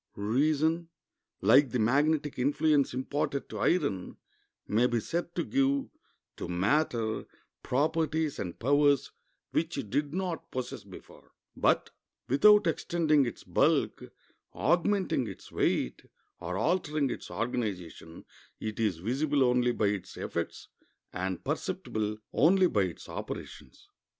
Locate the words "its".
13.27-13.43, 15.27-15.51, 17.11-17.29, 19.85-20.17, 22.85-23.07